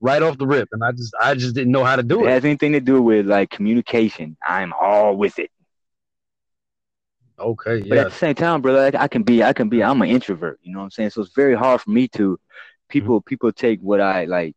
[0.00, 2.28] right off the rip," and I just I just didn't know how to do it
[2.28, 2.32] it.
[2.32, 5.50] has anything to do with like communication, I'm all with it.
[7.38, 10.02] Okay, But at the same time, brother, I, I can be, I can be, I'm
[10.02, 10.58] an introvert.
[10.62, 11.10] You know what I'm saying?
[11.10, 12.38] So it's very hard for me to.
[12.88, 14.54] People, people take what I like.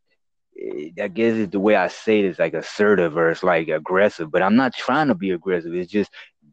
[0.60, 3.68] eh, I guess it's the way I say it is like assertive or it's like
[3.68, 5.74] aggressive, but I'm not trying to be aggressive.
[5.74, 6.10] It's just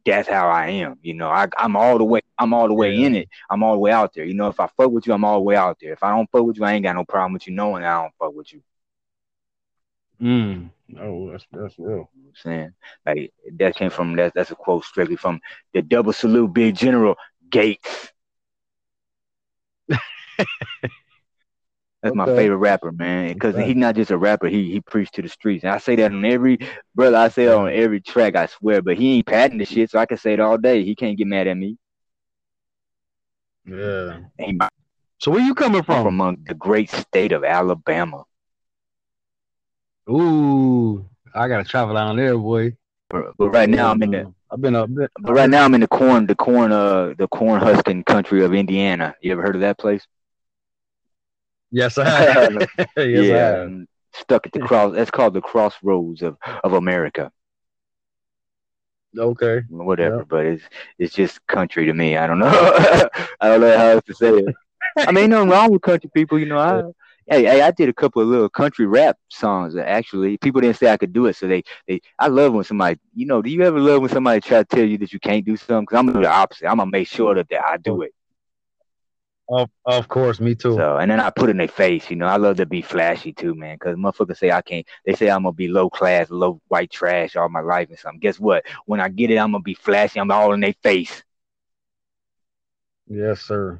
[0.07, 0.97] that's how I am.
[1.01, 3.05] You know, I, I'm all the way, I'm all the way Yeah.
[3.05, 3.29] in it.
[3.49, 4.25] I'm all the way out there.
[4.25, 5.93] You know, if I fuck with you, I'm all the way out there.
[5.93, 8.01] If I don't fuck with you, I ain't got no problem with you knowing I
[8.01, 8.61] don't fuck with you.
[10.21, 10.69] mm.
[10.99, 12.09] oh, that's that's real.
[12.15, 12.73] You know what I'm saying?
[13.05, 14.33] Like that came from that.
[14.33, 15.41] That's a quote strictly from
[15.73, 17.15] the double salute, big general
[17.49, 18.11] Gates.
[22.07, 23.33] That's my favorite rapper, man.
[23.33, 23.67] Because Okay.
[23.67, 25.63] he's not just a rapper; he he preached to the streets.
[25.63, 26.57] And I say that on every
[26.95, 27.17] brother.
[27.17, 28.35] I say that on every track.
[28.35, 28.81] I swear.
[28.81, 30.83] But he ain't patenting the shit, so I can say it all day.
[30.83, 31.77] He can't get mad at me.
[33.65, 34.19] Yeah.
[34.37, 34.57] He
[35.19, 36.37] So where you coming I'm from from?
[36.47, 38.25] the great state of Alabama.
[40.09, 42.75] Ooh, I gotta travel down there, boy.
[43.09, 44.89] But, but right now I'm in the I've been up.
[45.19, 48.53] But right now I'm in the corn the corn uh the corn husking country of
[48.53, 49.15] Indiana.
[49.21, 50.05] You ever heard of that place?
[51.71, 52.53] Yes, I have.
[52.77, 53.61] yes, I yeah, have.
[53.61, 54.93] I'm um, stuck at the cross.
[54.93, 57.31] That's called the crossroads of of America.
[59.17, 59.61] Okay.
[59.69, 60.23] Whatever, Yeah.
[60.27, 60.63] but it's
[60.99, 62.17] it's just country to me.
[62.17, 62.47] I don't know.
[63.41, 64.55] I don't know how else to say it.
[64.97, 66.39] I mean, nothing wrong with country people.
[66.39, 66.83] You know, I
[67.27, 69.75] hey, hey, I did a couple of little country rap songs.
[69.75, 72.01] Actually, people didn't say I could do it, so they they.
[72.19, 74.85] I love when somebody, you know, do you ever love when somebody try to tell
[74.85, 75.81] you that you can't do something?
[75.81, 76.67] Because I'm gonna do the opposite.
[76.67, 78.01] I'm gonna make sure that, that I do oh.
[78.01, 78.13] it.
[79.49, 80.75] Of of course, me too.
[80.75, 82.09] So, and then I put in their face.
[82.09, 83.75] You know, I love to be flashy too, man.
[83.75, 84.85] Because motherfuckers say I can't.
[85.05, 88.19] They say I'm gonna be low class, low white trash all my life and something.
[88.19, 88.65] Guess what?
[88.85, 90.19] When I get it, I'm gonna be flashy.
[90.19, 91.23] I'm all in their face.
[93.07, 93.79] Yes, sir.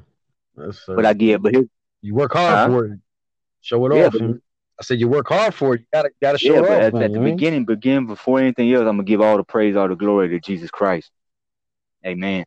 [0.56, 0.96] Yes, sir.
[0.96, 1.52] But I get, but
[2.00, 2.66] you work hard Huh?
[2.68, 3.00] for it.
[3.60, 4.12] Show it Yeah, off.
[4.12, 4.40] but-
[4.80, 5.80] I said you work hard for it.
[5.80, 6.82] You gotta gotta show yeah, it but off.
[6.82, 8.82] at, man, at the beginning, begin before anything else.
[8.82, 11.10] I'm gonna give all the praise, all the glory to Jesus Christ.
[12.06, 12.44] Amen.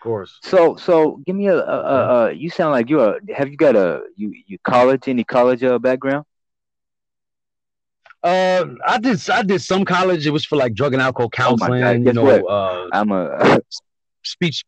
[0.00, 0.38] Course.
[0.42, 3.16] So, so give me a, a, a, a you sound like you're.
[3.16, 6.24] A, have you got a you you college any college uh, background?
[8.22, 10.26] Uh, I did I did some college.
[10.26, 11.82] It was for like drug and alcohol oh counseling.
[11.82, 12.50] Oh you know, what?
[12.50, 13.60] Uh, I'm a
[14.22, 14.64] speech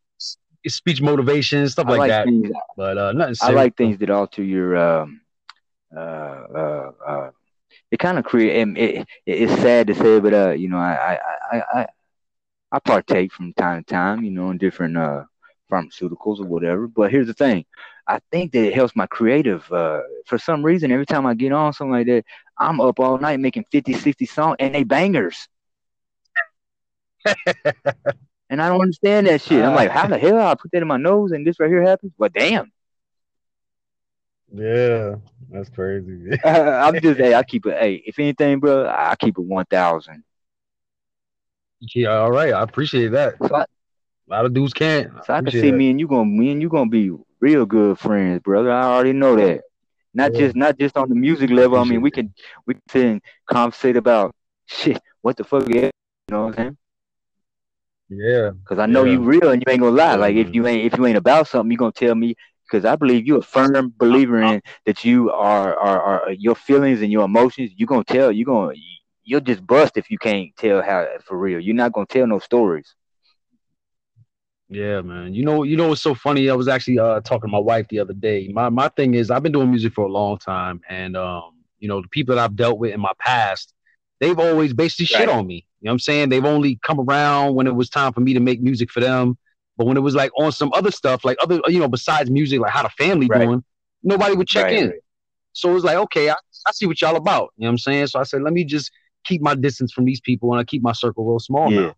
[0.67, 2.25] speech motivation stuff like, like, that.
[2.25, 3.35] Things, but uh, nothing.
[3.41, 5.21] I like things that alter your um
[5.95, 6.91] uh uh.
[7.05, 7.31] uh
[7.91, 11.13] it kind of create it, it, it's sad to say but uh you know I,
[11.13, 11.19] I
[11.51, 11.87] i i
[12.73, 15.23] i partake from time to time you know in different uh
[15.71, 17.65] pharmaceuticals or whatever but here's the thing
[18.07, 21.53] i think that it helps my creative uh for some reason every time i get
[21.53, 22.25] on something like that
[22.59, 25.47] i'm up all night making 50 60 songs and they bangers
[28.49, 30.87] and i don't understand that shit i'm like how the hell i put that in
[30.87, 32.71] my nose and this right here happens well damn
[34.53, 35.15] yeah,
[35.49, 36.37] that's crazy.
[36.45, 37.77] I'm just hey, I keep it.
[37.77, 40.23] Hey, if anything, bro, I keep it one thousand.
[41.95, 42.53] Yeah, all right.
[42.53, 43.35] I appreciate that.
[43.45, 43.65] So I, a
[44.27, 45.11] lot of dudes can't.
[45.25, 45.77] So I, I can see that.
[45.77, 48.71] me and you gonna me and you gonna be real good friends, brother.
[48.71, 49.61] I already know that.
[50.13, 50.39] Not yeah.
[50.39, 51.77] just not just on the music level.
[51.77, 52.33] I, mean, we can
[52.65, 54.35] we can conversate about
[54.67, 55.01] shit.
[55.21, 55.67] What the fuck?
[55.67, 55.91] You
[56.29, 56.77] know what I'm saying?
[58.09, 58.51] Yeah.
[58.65, 59.13] Cause I know yeah.
[59.13, 60.15] you real and you ain't gonna lie.
[60.15, 60.55] Like if mm-hmm.
[60.55, 63.39] you ain't if you ain't about something, you gonna tell me because I believe you're
[63.39, 67.71] a firm believer in that you are, are, are your feelings and your emotions.
[67.75, 68.31] You're gonna tell.
[68.31, 68.73] You're gonna
[69.23, 71.59] you'll just bust if you can't tell how for real.
[71.59, 72.93] You're not gonna tell no stories.
[74.69, 75.33] Yeah, man.
[75.33, 76.49] You know, you know what's so funny?
[76.49, 78.49] I was actually uh, talking to my wife the other day.
[78.53, 81.87] My my thing is I've been doing music for a long time, and um, you
[81.87, 83.73] know, the people that I've dealt with in my past,
[84.19, 85.21] they've always basically right.
[85.21, 85.65] shit on me.
[85.81, 86.29] You know what I'm saying?
[86.29, 89.37] They've only come around when it was time for me to make music for them.
[89.77, 92.59] But when it was like on some other stuff, like other, you know, besides music,
[92.59, 93.43] like how the family right.
[93.45, 93.63] doing,
[94.01, 94.93] nobody would check right, in.
[95.51, 96.35] So it was like, okay, I,
[96.67, 97.53] I see what y'all about.
[97.57, 98.07] You know what I'm saying?
[98.07, 98.91] So I said, let me just
[99.23, 101.79] keep my distance from these people and I keep my circle real small yeah.
[101.79, 101.95] now.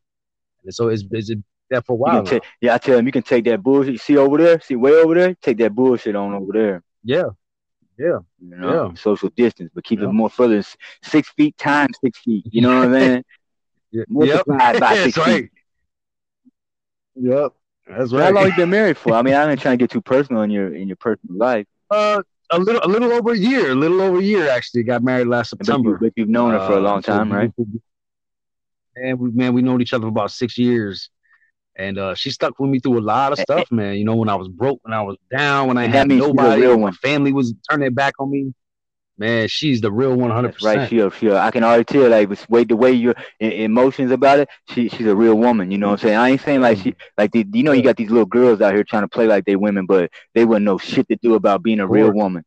[0.64, 1.32] And so it's, it's
[1.70, 2.28] that for a while.
[2.62, 3.94] Yeah, I tell him you can take that bullshit.
[3.94, 6.84] You see over there, see way over there, take that bullshit on over there.
[7.04, 7.30] Yeah.
[7.98, 8.20] Yeah.
[8.40, 8.94] You know, yeah.
[8.96, 10.10] social distance, but keep yeah.
[10.10, 10.64] it more further
[11.04, 12.46] six feet times six feet.
[12.52, 13.24] You know what I mean?
[13.92, 14.04] yeah.
[14.10, 14.80] Multiplied yep.
[14.80, 15.44] by six right.
[15.44, 15.52] feet.
[17.16, 17.54] Yep.
[17.88, 18.26] That's right.
[18.26, 19.14] How long you been married for?
[19.14, 21.68] I mean, I'm not trying to get too personal in your in your personal life.
[21.90, 22.24] Uh,
[22.56, 24.84] a little a little over a year, a little over a year actually.
[24.84, 25.98] Got married last September.
[26.00, 27.52] But, you, have known her for a long uh, time, so right?
[28.96, 31.10] And we man, we known each other for about six years.
[31.78, 33.96] And uh, she stuck with me through a lot of stuff, man.
[33.96, 36.80] You know, when I was broke, when I was down, when I had nobody, when
[36.80, 38.54] my family was turning their back on me.
[39.18, 40.78] Man, she's the real one hundred percent.
[40.78, 44.50] Right, she, she, I can already tell, like, wait, the way your emotions about it,
[44.70, 45.72] she, she's a real woman.
[45.72, 46.18] You know what I'm saying?
[46.18, 47.14] I ain't saying like she, mm-hmm.
[47.18, 49.46] like, the, you know, you got these little girls out here trying to play like
[49.46, 52.44] they women, but they wouldn't know shit to do about being a real woman.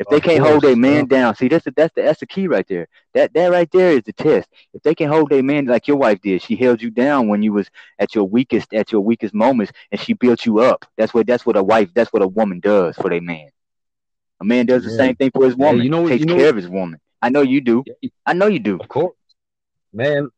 [0.00, 2.48] If they can't hold their man down, see that's the, that's the that's the key
[2.48, 2.88] right there.
[3.14, 4.48] That that right there is the test.
[4.74, 7.44] If they can hold their man like your wife did, she held you down when
[7.44, 10.84] you was at your weakest at your weakest moments, and she built you up.
[10.96, 13.50] That's what that's what a wife that's what a woman does for their man.
[14.40, 14.96] A man does the yeah.
[14.96, 15.82] same thing for his woman.
[15.82, 17.00] You know, takes you know, care of his woman.
[17.22, 17.84] I know you do.
[18.24, 18.78] I know you do.
[18.78, 19.16] Of course,
[19.92, 20.30] man.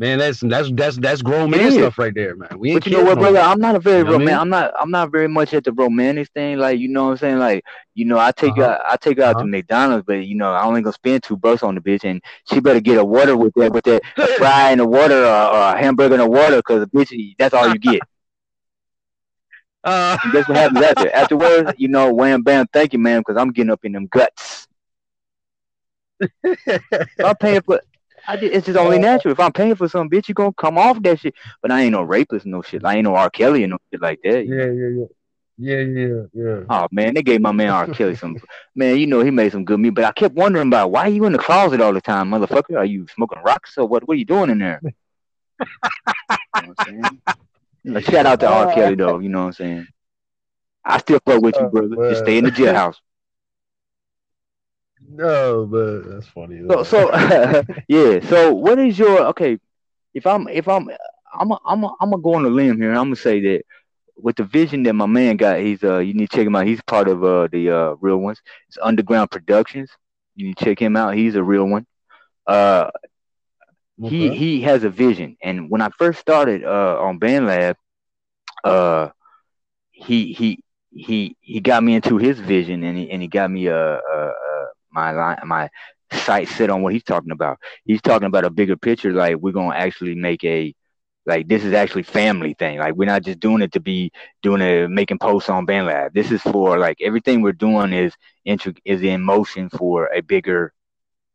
[0.00, 2.58] Man, that's that's that's that's grown man stuff right there, man.
[2.58, 3.38] We but you know what, brother?
[3.38, 4.38] I'm not a very you know romantic.
[4.38, 4.72] I am not.
[4.80, 6.56] I'm not very much at the romantic thing.
[6.56, 7.38] Like you know what I'm saying?
[7.38, 8.62] Like you know, I take uh-huh.
[8.62, 9.44] out I take her out uh-huh.
[9.44, 12.22] to McDonald's, but you know, I only gonna spend two bucks on the bitch, and
[12.50, 14.02] she better get a water with that with that
[14.38, 17.52] fry in the water or, or a hamburger in the water, because the bitch that's
[17.52, 18.00] all you get.
[19.82, 21.10] Uh, guess what happens after?
[21.10, 24.68] Afterwards, you know, wham bam, thank you, man, because I'm getting up in them guts.
[27.24, 27.80] I'm paying for.
[28.28, 29.32] I did, it's just only natural.
[29.32, 31.34] If I'm paying for some bitch, you gonna come off that shit.
[31.62, 32.84] But I ain't no rapist, no shit.
[32.84, 33.30] I ain't no R.
[33.30, 34.46] Kelly and no shit like that.
[34.46, 35.04] Yeah, yeah, yeah.
[35.62, 36.60] Yeah, yeah, yeah.
[36.70, 37.86] Oh man, they gave my man R.
[37.88, 38.38] Kelly some
[38.74, 38.98] man.
[38.98, 41.32] You know he made some good meat, but I kept wondering about why you in
[41.32, 42.76] the closet all the time, motherfucker.
[42.76, 44.06] Are you smoking rocks or what?
[44.08, 44.80] What are you doing in there?
[44.84, 44.94] you
[46.62, 46.74] know
[47.84, 48.72] a shout out to R.
[48.74, 49.86] Kelly though, you know what I'm saying?
[50.84, 52.10] I still fuck with you, oh, brother.
[52.10, 52.96] Just stay in the jailhouse.
[55.08, 56.62] No, but that's funny.
[56.68, 57.12] So, so
[57.88, 58.20] yeah.
[58.28, 59.58] So, what is your okay?
[60.14, 60.88] If I'm, if I'm,
[61.32, 62.90] I'm, a, I'm, a, I'm gonna go on a limb here.
[62.90, 63.62] I'm gonna say that
[64.16, 66.66] with the vision that my man got, he's uh, you need to check him out.
[66.66, 68.40] He's part of uh the uh real ones.
[68.68, 69.90] It's Underground Productions.
[70.36, 71.14] You need to check him out.
[71.14, 71.86] He's a real one.
[72.46, 72.90] Uh,
[74.00, 74.08] Okay.
[74.08, 77.74] He he has a vision, and when I first started uh, on BandLab,
[78.64, 79.08] uh,
[79.90, 80.60] he he
[80.90, 84.32] he he got me into his vision, and he and he got me uh, uh,
[84.48, 85.68] uh, my line my
[86.12, 87.58] sight set on what he's talking about.
[87.84, 90.74] He's talking about a bigger picture, like we're gonna actually make a
[91.26, 92.78] like this is actually family thing.
[92.78, 94.10] Like we're not just doing it to be
[94.42, 96.12] doing it making posts on BandLab.
[96.12, 100.72] This is for like everything we're doing is intro is in motion for a bigger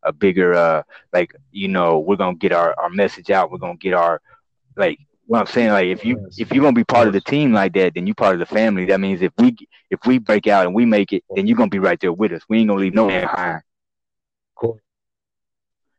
[0.05, 3.51] a bigger uh like you know we're gonna get our our message out.
[3.51, 4.21] We're gonna get our
[4.75, 5.71] like what i'm saying?
[5.71, 6.39] Like if you yes.
[6.39, 8.45] if you're gonna be part of the team like that then you're part of the
[8.45, 8.85] family.
[8.85, 9.55] That means if we
[9.89, 12.31] if we break out and we make it then you're gonna be right there with
[12.31, 12.43] us.
[12.47, 13.61] We ain't gonna leave no man behind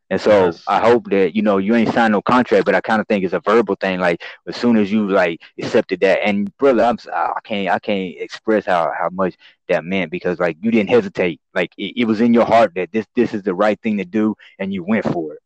[0.09, 0.63] And so yes.
[0.67, 3.25] I hope that you know you ain't signed no contract, but I kind of think
[3.25, 3.99] it's a verbal thing.
[3.99, 8.15] Like as soon as you like accepted that, and brother, I'm I can't I can't
[8.17, 9.35] express how how much
[9.67, 11.41] that meant because like you didn't hesitate.
[11.53, 14.05] Like it, it was in your heart that this this is the right thing to
[14.05, 15.39] do, and you went for it.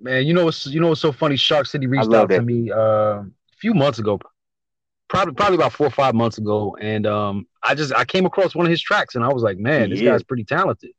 [0.00, 1.36] Man, you know what's you know what's so funny?
[1.36, 2.76] Shark City reached out to me uh,
[3.22, 3.26] a
[3.58, 4.18] few months ago,
[5.08, 8.56] probably probably about four or five months ago, and um, I just I came across
[8.56, 10.90] one of his tracks, and I was like, man, this guy's pretty talented.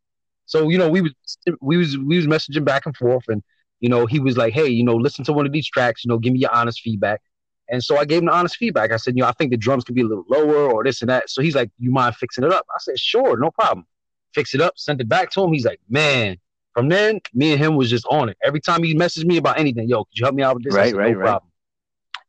[0.48, 1.14] So you know, we was
[1.62, 3.44] we was we was messaging back and forth, and
[3.80, 6.04] you know, he was like, "Hey, you know, listen to one of these tracks.
[6.04, 7.22] You know, give me your honest feedback."
[7.70, 8.92] And so I gave him the honest feedback.
[8.92, 11.02] I said, "You know, I think the drums could be a little lower, or this
[11.02, 13.86] and that." So he's like, "You mind fixing it up?" I said, "Sure, no problem."
[14.34, 15.54] Fix it up, sent it back to him.
[15.54, 16.38] He's like, "Man."
[16.74, 18.38] From then, me and him was just on it.
[18.44, 20.76] Every time he messaged me about anything, yo, could you help me out with this?
[20.76, 21.26] Right, said, right, no right.
[21.26, 21.52] Problem.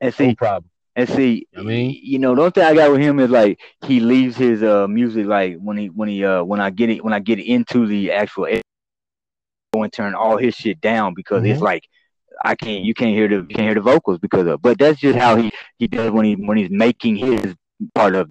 [0.00, 0.70] And see, no problem.
[0.98, 3.60] And see, I mean, you know, the only thing I got with him is like
[3.86, 7.04] he leaves his uh music like when he when he uh when I get it
[7.04, 8.48] when I get into the actual
[9.72, 11.52] go and turn all his shit down because mm-hmm.
[11.52, 11.84] it's like
[12.44, 14.98] I can't you can't hear the you can't hear the vocals because of but that's
[14.98, 17.54] just how he he does when he when he's making his
[17.94, 18.28] part of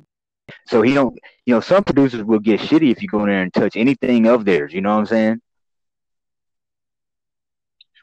[0.65, 3.43] so he don't you know some producers will get shitty if you go in there
[3.43, 5.41] and touch anything of theirs you know what I'm saying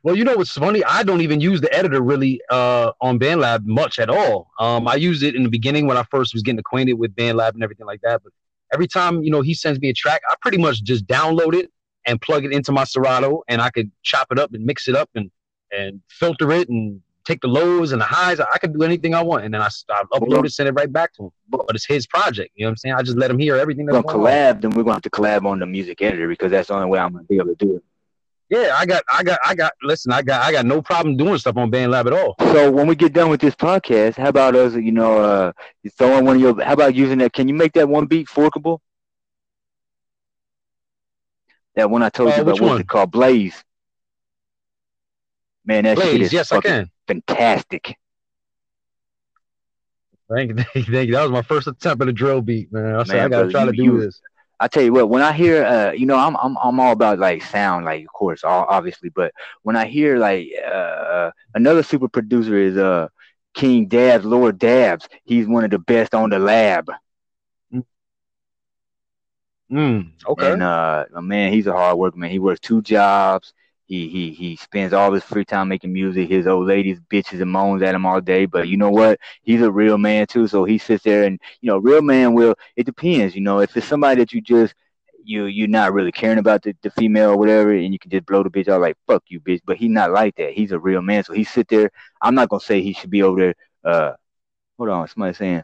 [0.04, 0.84] well, you know what's funny?
[0.84, 4.50] I don't even use the editor really uh, on BandLab much at all.
[4.58, 7.54] Um, I used it in the beginning when I first was getting acquainted with BandLab
[7.54, 8.22] and everything like that.
[8.22, 8.34] But
[8.70, 11.72] every time you know he sends me a track, I pretty much just download it
[12.06, 14.94] and plug it into my Serato, and I could chop it up and mix it
[14.94, 15.30] up and
[15.72, 18.40] and filter it and take the lows and the highs.
[18.40, 20.92] I could do anything I want, and then I, I upload it, send it right
[20.92, 21.30] back to him.
[21.48, 22.50] But it's his project.
[22.56, 22.94] You know what I'm saying?
[22.96, 23.86] I just let him hear everything.
[23.86, 24.60] That's we're gonna collab, on.
[24.60, 26.98] then we're gonna have to collab on the music editor because that's the only way
[26.98, 27.84] I'm gonna be able to do it.
[28.50, 29.72] Yeah, I got, I got, I got.
[29.82, 32.34] Listen, I got, I got no problem doing stuff on BandLab at all.
[32.38, 34.74] So when we get done with this podcast, how about us?
[34.74, 35.52] You know, uh,
[35.96, 36.62] throwing one of your.
[36.62, 37.32] How about using that?
[37.32, 38.82] Can you make that one beat forkable?
[41.74, 42.60] That one I told uh, you about.
[42.60, 42.80] What's one?
[42.80, 43.10] it called?
[43.10, 43.64] Blaze.
[45.64, 46.90] Man, that Blaze, shit is yes, I can.
[47.08, 47.96] fantastic.
[50.30, 51.14] Thank you, thank you, thank you.
[51.14, 52.94] That was my first attempt at a drill beat, man.
[52.94, 54.20] I said I gotta try you, to do you, this.
[54.60, 57.18] I tell you what, when I hear, uh, you know, I'm I'm I'm all about
[57.18, 62.08] like sound, like of course, all, obviously, but when I hear like uh, another super
[62.08, 63.08] producer is uh
[63.54, 65.08] King Dabs, Lord Dabs.
[65.24, 66.90] He's one of the best on the lab.
[69.70, 70.52] Mm, okay.
[70.52, 72.30] And uh, man, he's a hard worker, man.
[72.30, 73.52] He works two jobs.
[73.86, 76.28] He he he spends all his free time making music.
[76.28, 78.46] His old ladies bitches and moans at him all day.
[78.46, 79.20] But you know what?
[79.42, 80.46] He's a real man too.
[80.48, 82.54] So he sits there and you know, real man will.
[82.76, 83.34] It depends.
[83.34, 84.74] You know, if it's somebody that you just
[85.22, 88.26] you you're not really caring about the, the female or whatever, and you can just
[88.26, 89.60] blow the bitch out like fuck you, bitch.
[89.66, 90.52] But he's not like that.
[90.52, 91.24] He's a real man.
[91.24, 91.90] So he sit there.
[92.22, 93.54] I'm not gonna say he should be over there.
[93.84, 94.12] Uh,
[94.78, 95.62] hold on, somebody saying.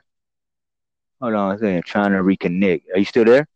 [1.22, 2.82] Hold on, I was saying trying to reconnect.
[2.94, 3.46] Are you still there?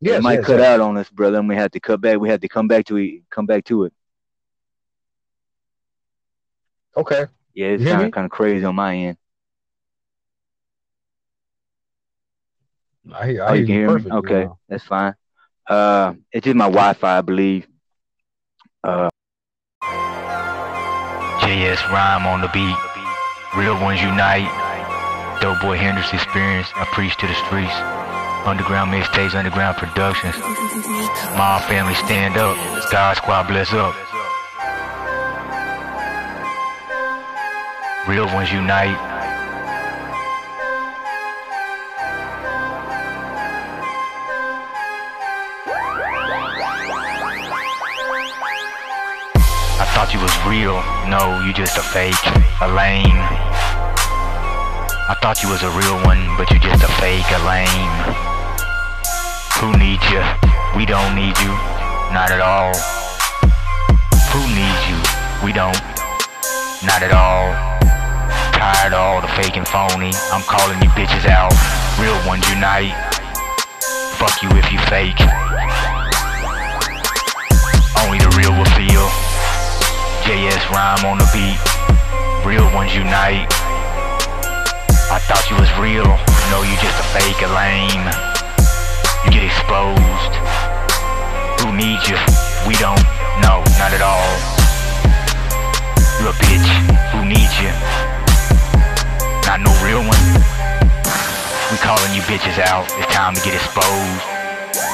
[0.00, 0.66] Yeah, it might yes, cut yes.
[0.66, 2.18] out on us, brother, and we had to cut back.
[2.18, 3.22] We had to come back to it.
[3.28, 3.92] Come back to it.
[6.96, 7.26] Okay.
[7.54, 9.16] Yeah, it's kind of kind of crazy on my end.
[13.12, 14.10] I, I oh, you can hear me.
[14.10, 15.14] Okay, that's fine.
[15.66, 17.66] Uh, it's just my Wi-Fi, I believe.
[18.82, 19.10] Uh,
[21.40, 22.76] JS rhyme on the beat.
[23.56, 24.48] Real ones unite.
[25.40, 26.68] Dope boy Hendrix experience.
[26.74, 27.99] I preach to the streets.
[28.46, 30.34] Underground mixtapes, underground productions.
[31.36, 32.56] Mob family stand up.
[32.90, 33.94] God squad bless up.
[38.08, 38.96] Real ones unite.
[49.78, 50.80] I thought you was real.
[51.10, 52.14] No, you just a fake,
[52.62, 53.49] a lame.
[55.10, 57.66] I thought you was a real one, but you just a fake, a lame.
[59.58, 60.22] Who needs you?
[60.78, 61.50] We don't need you.
[62.14, 62.70] Not at all.
[64.30, 64.94] Who needs you?
[65.42, 65.74] We don't.
[66.86, 67.50] Not at all.
[68.54, 70.14] Tired of all the fake and phony.
[70.30, 71.50] I'm calling you bitches out.
[71.98, 72.94] Real ones unite.
[74.14, 75.18] Fuck you if you fake.
[77.98, 79.10] Only the real will feel.
[80.22, 81.58] JS rhyme on the beat.
[82.46, 83.50] Real ones unite.
[85.10, 86.06] I thought you was real.
[86.50, 88.30] No, you just a fake, a lame
[89.24, 90.32] you get exposed.
[91.60, 92.16] Who needs you?
[92.66, 93.04] We don't.
[93.44, 94.32] No, not at all.
[96.20, 96.68] You a bitch.
[97.12, 97.72] Who needs you?
[99.44, 100.24] Not no real one.
[101.70, 102.88] We calling you bitches out.
[102.96, 104.24] It's time to get exposed.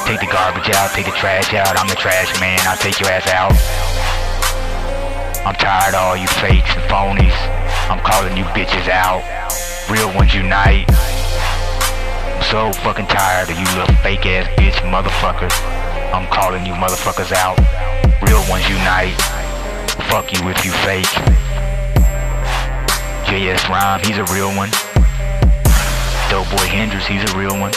[0.05, 1.77] Take the garbage out, take the trash out.
[1.77, 2.59] I'm the trash man.
[2.67, 3.55] I'll take your ass out.
[5.45, 7.37] I'm tired of all you fakes and phonies.
[7.89, 9.23] I'm calling you bitches out.
[9.89, 15.55] Real ones unite I'm so fucking tired of you little fake ass bitch motherfuckers.
[16.11, 17.57] I'm calling you motherfuckers out.
[18.27, 19.15] Real ones unite.
[20.11, 21.07] Fuck you if you fake.
[23.27, 24.69] JS Rhyme, he's a real one.
[26.29, 27.71] Dope Boy Hendrix, he's a real one.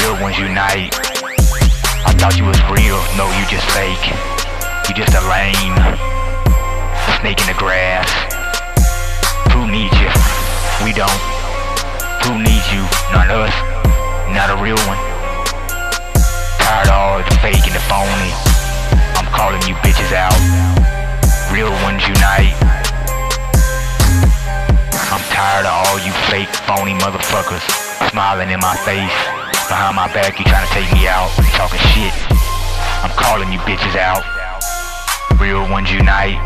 [0.00, 0.96] Real ones unite.
[2.08, 4.08] I thought you was real, no, you just fake.
[4.88, 5.76] You just a lame.
[7.20, 8.39] Snake in the grass.
[9.60, 10.08] Who needs you?
[10.80, 11.20] We don't.
[12.24, 12.80] Who needs you?
[13.12, 13.52] Not us.
[14.32, 14.96] Not a real one.
[16.64, 18.32] Tired of all the fake and the phony.
[19.20, 20.32] I'm calling you bitches out.
[21.52, 22.56] Real ones unite.
[25.12, 27.60] I'm tired of all you fake, phony motherfuckers
[28.08, 29.12] smiling in my face.
[29.68, 31.28] Behind my back, you trying to take me out.
[31.52, 32.16] Talking shit.
[33.04, 34.24] I'm calling you bitches out.
[35.38, 36.40] Real ones unite.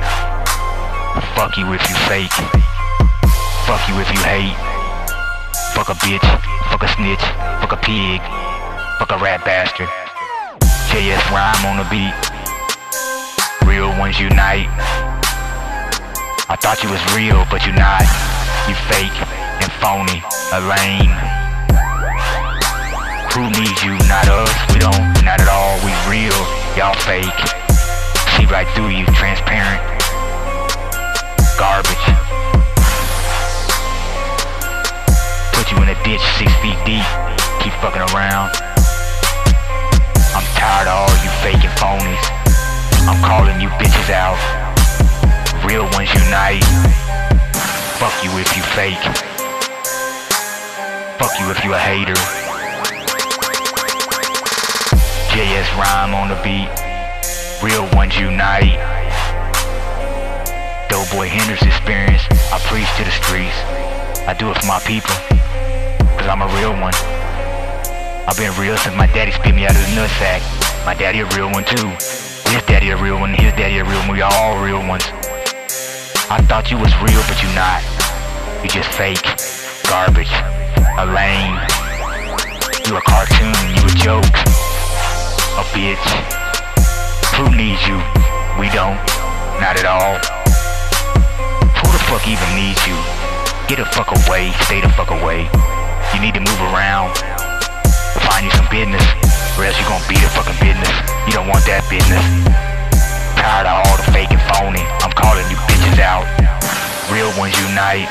[1.39, 2.74] Fuck you if you fake.
[3.67, 4.57] Fuck you if you hate.
[5.73, 6.25] Fuck a bitch.
[6.71, 7.25] Fuck a snitch.
[7.61, 8.21] Fuck a pig.
[8.99, 9.89] Fuck a rat bastard.
[10.93, 12.15] JS Rhyme on the beat.
[13.67, 14.69] Real ones unite.
[16.47, 18.05] I thought you was real, but you not.
[18.69, 19.17] You fake
[19.65, 20.21] and phony,
[20.53, 21.15] a lame.
[23.33, 23.97] Who needs you?
[24.07, 24.75] Not us.
[24.75, 25.04] We don't.
[61.15, 62.27] Doughboy Hendrix experience.
[62.51, 63.55] I preach to the streets.
[64.27, 65.15] I do it for my people.
[66.19, 66.91] Cause I'm a real one.
[68.27, 70.43] I've been real since my daddy spit me out of the nutsack.
[70.85, 71.87] My daddy a real one too.
[72.51, 75.07] His daddy a real one, his daddy a real one, we are all real ones.
[76.35, 77.79] I thought you was real, but you not.
[78.67, 79.23] You just fake,
[79.87, 80.35] garbage,
[80.99, 81.55] a lame.
[82.91, 84.35] You a cartoon, you a joke,
[85.55, 86.11] a bitch.
[87.39, 88.03] Who needs you?
[88.59, 88.99] We don't,
[89.63, 90.44] not at all.
[92.15, 92.95] Fuck even needs you?
[93.67, 95.51] Get the fuck away, stay the fuck away.
[96.15, 97.11] You need to move around,
[98.31, 99.03] find you some business,
[99.59, 100.95] or else you gonna be the fucking business.
[101.27, 102.23] You don't want that business.
[103.35, 104.87] Tired of all the fake and phony.
[105.03, 106.23] I'm calling you bitches out.
[107.11, 108.07] Real ones unite.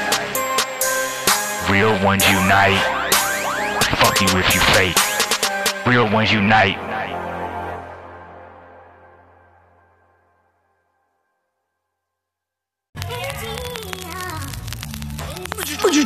[1.71, 2.83] Real ones unite.
[4.03, 4.99] Fuck you if you fake.
[5.87, 6.75] Real ones unite.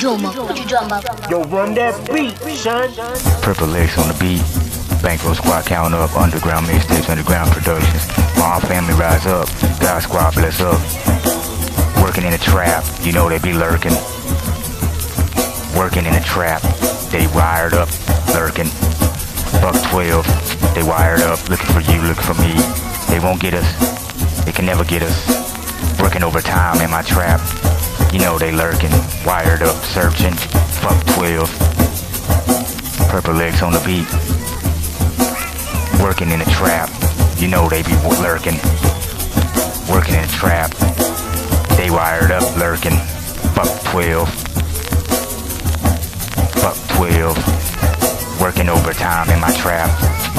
[0.08, 1.04] What you talking about?
[1.04, 1.32] What you talking?
[1.32, 2.88] Yo, run that beat, son.
[3.42, 4.40] Purple Legs on the beat.
[5.04, 6.16] Bankroll squad count up.
[6.16, 8.08] Underground mixtapes, underground productions.
[8.38, 9.50] My family rise up.
[9.82, 10.80] God squad bless up.
[12.02, 13.92] Working in a trap, you know they be lurking.
[15.76, 16.62] Working in a trap,
[17.12, 17.90] they wired up,
[18.34, 18.72] lurking.
[19.60, 20.24] Buck 12,
[20.74, 22.56] they wired up, looking for you, looking for me.
[23.12, 23.68] They won't get us,
[24.46, 26.00] they can never get us.
[26.00, 27.42] Working overtime in my trap,
[28.12, 28.92] you know they lurking.
[29.26, 30.34] Wired up, searching.
[30.82, 31.50] Fuck 12.
[33.10, 34.08] Purple legs on the beat.
[36.02, 36.90] Working in a trap,
[37.38, 38.58] you know they be lurking.
[39.90, 40.72] Working in a trap,
[41.78, 42.98] they wired up, lurking.
[43.56, 44.30] Fuck 12.
[46.62, 48.42] Fuck 12.
[48.42, 49.90] Working overtime in my trap,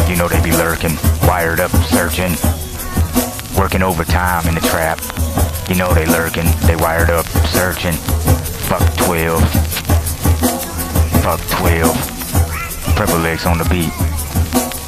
[0.08, 0.96] you know they be lurking.
[1.26, 2.36] Wired up, searching.
[3.58, 5.00] Working overtime in the trap,
[5.68, 6.46] you know they lurking.
[6.66, 7.92] They wired up, searching.
[8.68, 9.42] Fuck 12.
[11.22, 12.96] Fuck 12.
[12.96, 13.92] Purple legs on the beat.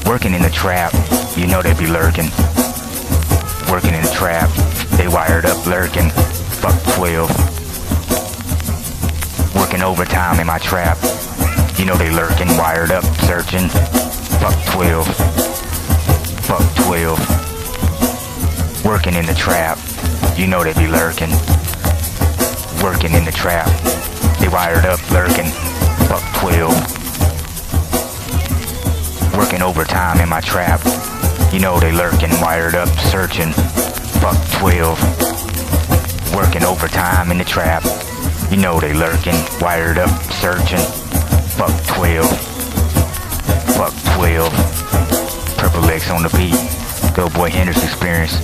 [0.09, 0.93] Working in the trap,
[1.37, 2.31] you know they be lurking.
[3.71, 4.51] Working in the trap,
[4.97, 6.11] they wired up lurking.
[6.61, 7.31] Fuck 12.
[9.55, 10.99] Working overtime in my trap,
[11.79, 13.69] you know they lurking, wired up, searching.
[14.41, 15.07] Fuck 12.
[16.47, 17.19] Fuck 12.
[18.85, 19.79] Working in the trap,
[20.41, 21.31] you know they be lurking.
[22.83, 23.69] Working in the trap,
[24.41, 25.51] they wired up, lurking.
[26.09, 27.01] Fuck 12
[29.41, 30.81] working overtime in my trap.
[31.53, 33.53] You know they lurking, wired up, searching.
[34.21, 34.99] Fuck 12.
[36.35, 37.83] Working overtime in the trap.
[38.51, 40.11] You know they lurking, wired up,
[40.41, 40.85] searching.
[41.57, 42.27] Fuck 12.
[43.77, 44.53] Fuck 12.
[45.57, 46.55] Purple legs on the beat.
[47.15, 48.37] Go boy Hendrix experience.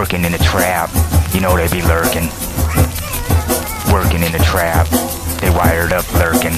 [0.00, 0.88] Working in the trap.
[1.34, 2.32] You know they be lurking.
[3.92, 4.88] Working in the trap.
[5.42, 6.56] They wired up, lurking.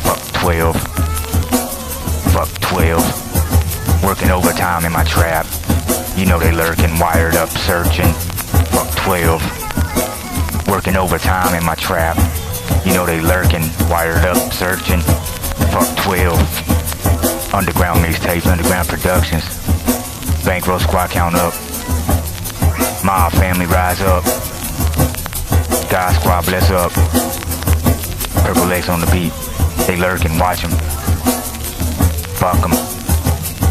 [0.00, 0.74] Fuck 12
[2.32, 4.02] Fuck 12.
[4.02, 5.44] Working overtime in my trap.
[6.16, 8.14] You know they lurking, wired up, searching.
[8.72, 10.68] Fuck 12.
[10.68, 12.16] Working overtime in my trap.
[12.86, 15.00] You know they lurking, wired up, searching.
[15.68, 17.52] Fuck 12.
[17.52, 19.44] Underground mixtapes, underground productions.
[20.46, 21.67] Bankroll squad count up.
[23.08, 24.22] Mob family rise up.
[25.88, 26.92] God squad bless up.
[28.44, 29.32] Purple legs on the beat.
[29.86, 30.72] They lurking, watch 'em.
[32.36, 32.72] Fuck 'em.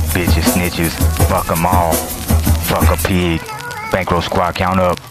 [0.09, 0.93] Bitches, snitches,
[1.29, 1.93] fuck 'em all.
[2.65, 3.39] Fuck a pig.
[3.91, 5.06] Bankroll squad count up.